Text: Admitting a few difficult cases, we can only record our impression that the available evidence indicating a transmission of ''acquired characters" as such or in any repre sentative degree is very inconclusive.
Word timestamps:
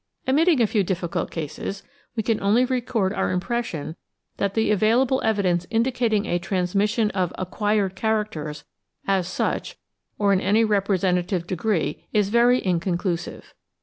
Admitting 0.25 0.59
a 0.59 0.65
few 0.65 0.83
difficult 0.83 1.29
cases, 1.29 1.83
we 2.15 2.23
can 2.23 2.41
only 2.41 2.65
record 2.65 3.13
our 3.13 3.29
impression 3.29 3.95
that 4.37 4.55
the 4.55 4.71
available 4.71 5.21
evidence 5.23 5.67
indicating 5.69 6.25
a 6.25 6.39
transmission 6.39 7.11
of 7.11 7.31
''acquired 7.37 7.93
characters" 7.93 8.65
as 9.05 9.27
such 9.27 9.77
or 10.17 10.33
in 10.33 10.41
any 10.41 10.65
repre 10.65 10.99
sentative 10.99 11.45
degree 11.45 12.07
is 12.13 12.29
very 12.29 12.65
inconclusive. 12.65 13.53